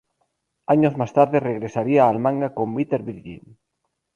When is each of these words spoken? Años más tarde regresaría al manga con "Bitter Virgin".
Años 0.65 0.97
más 0.97 1.13
tarde 1.13 1.39
regresaría 1.39 2.09
al 2.09 2.17
manga 2.17 2.55
con 2.55 2.73
"Bitter 2.73 3.03
Virgin". 3.03 3.59